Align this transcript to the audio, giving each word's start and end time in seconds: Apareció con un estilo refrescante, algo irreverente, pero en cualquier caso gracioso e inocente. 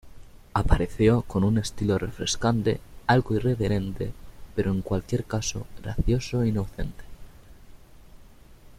Apareció 0.55 1.21
con 1.21 1.43
un 1.43 1.59
estilo 1.59 1.99
refrescante, 1.99 2.81
algo 3.05 3.35
irreverente, 3.35 4.13
pero 4.55 4.71
en 4.71 4.81
cualquier 4.81 5.25
caso 5.25 5.67
gracioso 5.79 6.41
e 6.41 6.47
inocente. 6.47 7.03